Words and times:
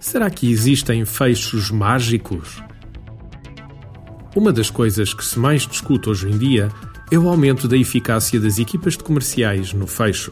Será 0.00 0.28
que 0.28 0.50
existem 0.50 1.04
fechos 1.04 1.70
mágicos? 1.70 2.62
Uma 4.34 4.52
das 4.52 4.68
coisas 4.68 5.14
que 5.14 5.24
se 5.24 5.38
mais 5.38 5.66
discute 5.66 6.10
hoje 6.10 6.28
em 6.28 6.36
dia 6.36 6.70
é 7.10 7.18
o 7.18 7.28
aumento 7.28 7.68
da 7.68 7.76
eficácia 7.76 8.40
das 8.40 8.58
equipas 8.58 8.96
de 8.96 9.04
comerciais 9.04 9.72
no 9.72 9.86
fecho. 9.86 10.30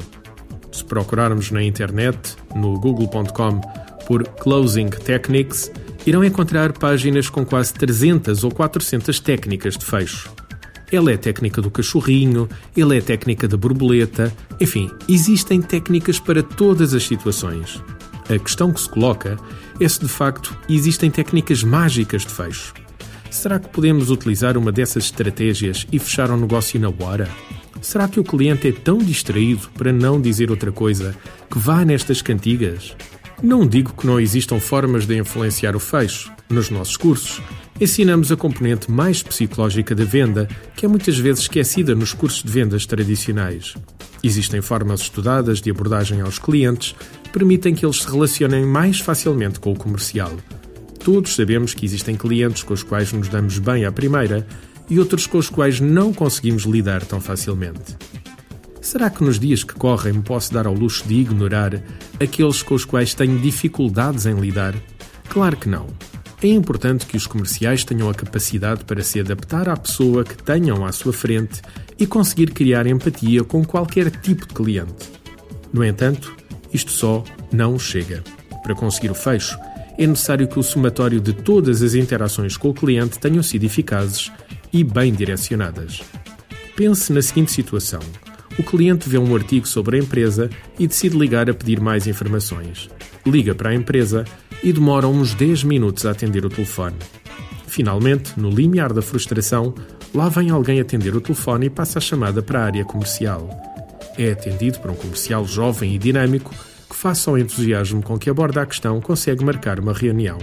Se 0.72 0.84
procurarmos 0.84 1.50
na 1.50 1.62
internet, 1.62 2.36
no 2.54 2.78
google.com, 2.80 3.60
por 4.06 4.24
Closing 4.24 4.88
Techniques, 4.88 5.70
irão 6.06 6.24
encontrar 6.24 6.72
páginas 6.72 7.28
com 7.28 7.44
quase 7.44 7.74
300 7.74 8.42
ou 8.44 8.50
400 8.50 9.20
técnicas 9.20 9.76
de 9.76 9.84
fecho. 9.84 10.30
Ela 10.92 11.12
é 11.12 11.16
técnica 11.16 11.62
do 11.62 11.70
cachorrinho, 11.70 12.48
ele 12.76 12.98
é 12.98 13.00
técnica 13.00 13.46
da 13.46 13.56
borboleta, 13.56 14.32
enfim, 14.60 14.90
existem 15.08 15.62
técnicas 15.62 16.18
para 16.18 16.42
todas 16.42 16.94
as 16.94 17.04
situações. 17.04 17.80
A 18.28 18.38
questão 18.38 18.72
que 18.72 18.80
se 18.80 18.88
coloca 18.88 19.36
é 19.80 19.88
se 19.88 20.00
de 20.00 20.08
facto 20.08 20.56
existem 20.68 21.10
técnicas 21.10 21.62
mágicas 21.62 22.22
de 22.22 22.32
fecho. 22.32 22.74
Será 23.30 23.60
que 23.60 23.68
podemos 23.68 24.10
utilizar 24.10 24.58
uma 24.58 24.72
dessas 24.72 25.04
estratégias 25.04 25.86
e 25.92 25.98
fechar 25.98 26.30
um 26.30 26.36
negócio 26.36 26.78
na 26.80 26.92
hora? 27.04 27.28
Será 27.80 28.08
que 28.08 28.18
o 28.18 28.24
cliente 28.24 28.68
é 28.68 28.72
tão 28.72 28.98
distraído, 28.98 29.70
para 29.70 29.92
não 29.92 30.20
dizer 30.20 30.50
outra 30.50 30.72
coisa, 30.72 31.14
que 31.50 31.58
vá 31.58 31.84
nestas 31.84 32.20
cantigas? 32.20 32.96
Não 33.42 33.66
digo 33.66 33.94
que 33.94 34.06
não 34.06 34.20
existam 34.20 34.60
formas 34.60 35.06
de 35.06 35.16
influenciar 35.16 35.74
o 35.74 35.80
fecho. 35.80 36.30
Nos 36.50 36.68
nossos 36.68 36.96
cursos, 36.96 37.40
ensinamos 37.80 38.30
a 38.30 38.36
componente 38.36 38.90
mais 38.90 39.22
psicológica 39.22 39.94
da 39.94 40.04
venda, 40.04 40.46
que 40.76 40.84
é 40.84 40.88
muitas 40.88 41.18
vezes 41.18 41.42
esquecida 41.42 41.94
nos 41.94 42.12
cursos 42.12 42.42
de 42.42 42.50
vendas 42.50 42.84
tradicionais. 42.84 43.74
Existem 44.22 44.60
formas 44.60 45.00
estudadas 45.00 45.62
de 45.62 45.70
abordagem 45.70 46.20
aos 46.20 46.38
clientes 46.38 46.94
que 47.24 47.30
permitem 47.30 47.74
que 47.74 47.86
eles 47.86 48.02
se 48.02 48.10
relacionem 48.10 48.66
mais 48.66 49.00
facilmente 49.00 49.58
com 49.58 49.72
o 49.72 49.76
comercial. 49.76 50.32
Todos 51.02 51.34
sabemos 51.34 51.72
que 51.72 51.86
existem 51.86 52.14
clientes 52.14 52.62
com 52.62 52.74
os 52.74 52.82
quais 52.82 53.10
nos 53.12 53.28
damos 53.28 53.58
bem 53.58 53.86
à 53.86 53.92
primeira 53.92 54.46
e 54.90 54.98
outros 54.98 55.26
com 55.26 55.38
os 55.38 55.48
quais 55.48 55.80
não 55.80 56.12
conseguimos 56.12 56.64
lidar 56.64 57.02
tão 57.06 57.20
facilmente. 57.20 57.96
Será 58.82 59.08
que 59.08 59.24
nos 59.24 59.38
dias 59.38 59.64
que 59.64 59.74
correm 59.74 60.14
me 60.14 60.22
posso 60.22 60.52
dar 60.52 60.66
ao 60.66 60.74
luxo 60.74 61.06
de 61.06 61.14
ignorar 61.14 61.82
aqueles 62.20 62.62
com 62.62 62.74
os 62.74 62.84
quais 62.84 63.14
tenho 63.14 63.38
dificuldades 63.38 64.26
em 64.26 64.34
lidar? 64.34 64.74
Claro 65.30 65.56
que 65.56 65.68
não. 65.68 65.86
É 66.42 66.48
importante 66.48 67.04
que 67.04 67.18
os 67.18 67.26
comerciais 67.26 67.84
tenham 67.84 68.08
a 68.08 68.14
capacidade 68.14 68.84
para 68.84 69.02
se 69.02 69.20
adaptar 69.20 69.68
à 69.68 69.76
pessoa 69.76 70.24
que 70.24 70.42
tenham 70.42 70.86
à 70.86 70.90
sua 70.90 71.12
frente 71.12 71.60
e 71.98 72.06
conseguir 72.06 72.52
criar 72.52 72.86
empatia 72.86 73.44
com 73.44 73.62
qualquer 73.62 74.10
tipo 74.10 74.46
de 74.48 74.54
cliente. 74.54 75.10
No 75.70 75.84
entanto, 75.84 76.34
isto 76.72 76.90
só 76.90 77.22
não 77.52 77.78
chega. 77.78 78.24
Para 78.62 78.74
conseguir 78.74 79.10
o 79.10 79.14
fecho, 79.14 79.58
é 79.98 80.06
necessário 80.06 80.48
que 80.48 80.58
o 80.58 80.62
somatório 80.62 81.20
de 81.20 81.34
todas 81.34 81.82
as 81.82 81.92
interações 81.92 82.56
com 82.56 82.70
o 82.70 82.74
cliente 82.74 83.18
tenham 83.18 83.42
sido 83.42 83.64
eficazes 83.64 84.32
e 84.72 84.82
bem 84.82 85.12
direcionadas. 85.12 86.00
Pense 86.74 87.12
na 87.12 87.20
seguinte 87.20 87.52
situação: 87.52 88.00
o 88.58 88.62
cliente 88.62 89.10
vê 89.10 89.18
um 89.18 89.34
artigo 89.34 89.68
sobre 89.68 89.96
a 89.96 90.00
empresa 90.00 90.48
e 90.78 90.86
decide 90.86 91.18
ligar 91.18 91.50
a 91.50 91.54
pedir 91.54 91.80
mais 91.80 92.06
informações. 92.06 92.88
Liga 93.26 93.54
para 93.54 93.70
a 93.70 93.74
empresa 93.74 94.24
e 94.62 94.72
demora 94.72 95.08
uns 95.08 95.34
10 95.34 95.64
minutos 95.64 96.06
a 96.06 96.10
atender 96.10 96.44
o 96.44 96.50
telefone. 96.50 96.96
Finalmente, 97.66 98.38
no 98.38 98.50
limiar 98.50 98.92
da 98.92 99.00
frustração, 99.00 99.74
lá 100.14 100.28
vem 100.28 100.50
alguém 100.50 100.80
atender 100.80 101.14
o 101.14 101.20
telefone 101.20 101.66
e 101.66 101.70
passa 101.70 101.98
a 101.98 102.02
chamada 102.02 102.42
para 102.42 102.60
a 102.60 102.64
área 102.64 102.84
comercial. 102.84 103.48
É 104.18 104.32
atendido 104.32 104.80
por 104.80 104.90
um 104.90 104.94
comercial 104.94 105.46
jovem 105.46 105.94
e 105.94 105.98
dinâmico 105.98 106.54
que, 106.88 106.96
face 106.96 107.28
ao 107.28 107.38
entusiasmo 107.38 108.02
com 108.02 108.18
que 108.18 108.28
aborda 108.28 108.62
a 108.62 108.66
questão, 108.66 109.00
consegue 109.00 109.44
marcar 109.44 109.78
uma 109.78 109.92
reunião. 109.92 110.38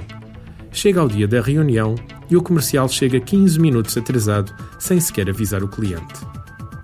Chega 0.72 1.02
ao 1.02 1.08
dia 1.08 1.28
da 1.28 1.42
reunião 1.42 1.96
e 2.30 2.38
o 2.38 2.42
comercial 2.42 2.88
chega 2.88 3.20
15 3.20 3.59
minutos 3.59 3.97
atrasado, 3.97 4.53
sem 4.80 5.00
sequer 5.00 5.30
avisar 5.30 5.64
o 5.64 5.68
cliente. 5.68 6.14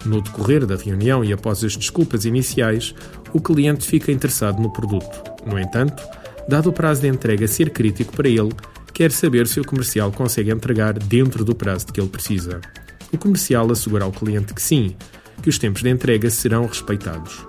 No 0.05 0.21
decorrer 0.21 0.65
da 0.65 0.75
reunião 0.75 1.23
e 1.23 1.31
após 1.31 1.63
as 1.63 1.77
desculpas 1.77 2.25
iniciais, 2.25 2.93
o 3.31 3.39
cliente 3.39 3.87
fica 3.87 4.11
interessado 4.11 4.61
no 4.61 4.71
produto. 4.71 5.31
No 5.45 5.57
entanto, 5.57 6.03
dado 6.47 6.69
o 6.69 6.73
prazo 6.73 7.01
de 7.01 7.07
entrega 7.07 7.47
ser 7.47 7.69
crítico 7.69 8.13
para 8.15 8.29
ele, 8.29 8.51
quer 8.93 9.11
saber 9.11 9.47
se 9.47 9.59
o 9.59 9.65
comercial 9.65 10.11
consegue 10.11 10.51
entregar 10.51 10.93
dentro 10.93 11.43
do 11.43 11.55
prazo 11.55 11.87
de 11.87 11.93
que 11.93 11.99
ele 11.99 12.09
precisa. 12.09 12.61
O 13.11 13.17
comercial 13.17 13.69
assegura 13.71 14.05
ao 14.05 14.11
cliente 14.11 14.53
que 14.53 14.61
sim, 14.61 14.95
que 15.41 15.49
os 15.49 15.57
tempos 15.57 15.81
de 15.81 15.89
entrega 15.89 16.29
serão 16.29 16.65
respeitados. 16.65 17.45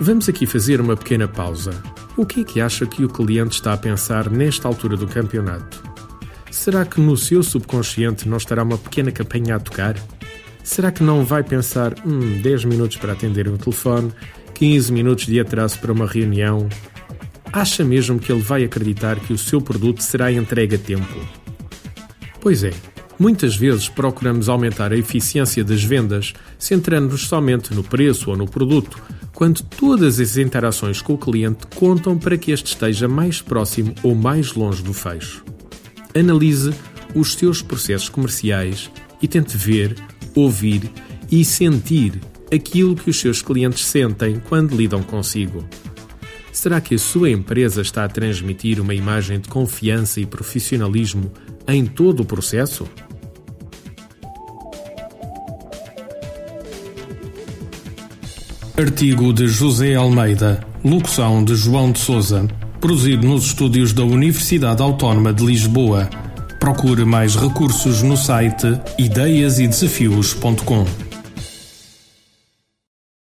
Vamos 0.00 0.28
aqui 0.28 0.46
fazer 0.46 0.80
uma 0.80 0.96
pequena 0.96 1.28
pausa. 1.28 1.70
O 2.16 2.26
que 2.26 2.40
é 2.40 2.44
que 2.44 2.60
acha 2.60 2.86
que 2.86 3.04
o 3.04 3.08
cliente 3.08 3.56
está 3.56 3.72
a 3.72 3.76
pensar 3.76 4.30
nesta 4.30 4.66
altura 4.66 4.96
do 4.96 5.06
campeonato? 5.06 5.82
Será 6.50 6.84
que 6.84 7.00
no 7.00 7.16
seu 7.16 7.42
subconsciente 7.42 8.28
não 8.28 8.36
estará 8.36 8.62
uma 8.62 8.78
pequena 8.78 9.10
campanha 9.10 9.56
a 9.56 9.60
tocar? 9.60 9.96
Será 10.62 10.90
que 10.90 11.02
não 11.02 11.24
vai 11.24 11.42
pensar, 11.42 11.94
hum, 12.06 12.40
10 12.40 12.64
minutos 12.64 12.96
para 12.96 13.12
atender 13.12 13.48
o 13.48 13.58
telefone, 13.58 14.12
15 14.54 14.92
minutos 14.92 15.26
de 15.26 15.38
atraso 15.38 15.78
para 15.78 15.92
uma 15.92 16.06
reunião, 16.06 16.68
Acha 17.54 17.84
mesmo 17.84 18.18
que 18.18 18.32
ele 18.32 18.42
vai 18.42 18.64
acreditar 18.64 19.20
que 19.20 19.32
o 19.32 19.38
seu 19.38 19.60
produto 19.60 20.02
será 20.02 20.32
entregue 20.32 20.74
a 20.74 20.78
tempo? 20.78 21.20
Pois 22.40 22.64
é, 22.64 22.72
muitas 23.16 23.54
vezes 23.54 23.88
procuramos 23.88 24.48
aumentar 24.48 24.92
a 24.92 24.96
eficiência 24.96 25.62
das 25.62 25.84
vendas 25.84 26.32
centrando-nos 26.58 27.28
somente 27.28 27.72
no 27.72 27.84
preço 27.84 28.30
ou 28.30 28.36
no 28.36 28.48
produto, 28.48 29.00
quando 29.32 29.62
todas 29.62 30.18
as 30.18 30.36
interações 30.36 31.00
com 31.00 31.12
o 31.12 31.18
cliente 31.18 31.64
contam 31.76 32.18
para 32.18 32.36
que 32.36 32.50
este 32.50 32.66
esteja 32.66 33.06
mais 33.06 33.40
próximo 33.40 33.94
ou 34.02 34.16
mais 34.16 34.54
longe 34.54 34.82
do 34.82 34.92
fecho. 34.92 35.44
Analise 36.12 36.74
os 37.14 37.34
seus 37.34 37.62
processos 37.62 38.08
comerciais 38.08 38.90
e 39.22 39.28
tente 39.28 39.56
ver, 39.56 39.94
ouvir 40.34 40.90
e 41.30 41.44
sentir 41.44 42.20
aquilo 42.52 42.96
que 42.96 43.10
os 43.10 43.20
seus 43.20 43.40
clientes 43.40 43.84
sentem 43.84 44.42
quando 44.48 44.76
lidam 44.76 45.04
consigo. 45.04 45.64
Será 46.54 46.80
que 46.80 46.94
a 46.94 46.98
sua 46.98 47.30
empresa 47.30 47.82
está 47.82 48.04
a 48.04 48.08
transmitir 48.08 48.80
uma 48.80 48.94
imagem 48.94 49.40
de 49.40 49.48
confiança 49.48 50.20
e 50.20 50.24
profissionalismo 50.24 51.32
em 51.66 51.84
todo 51.84 52.20
o 52.20 52.24
processo? 52.24 52.86
Artigo 58.78 59.32
de 59.32 59.48
José 59.48 59.96
Almeida, 59.96 60.64
locução 60.84 61.44
de 61.44 61.56
João 61.56 61.90
de 61.90 61.98
Souza, 61.98 62.46
produzido 62.80 63.26
nos 63.26 63.46
estúdios 63.46 63.92
da 63.92 64.04
Universidade 64.04 64.80
Autónoma 64.80 65.34
de 65.34 65.44
Lisboa. 65.44 66.08
Procure 66.60 67.04
mais 67.04 67.34
recursos 67.34 68.00
no 68.00 68.16
site 68.16 68.80
ideiasedesafios.com. 68.96 71.03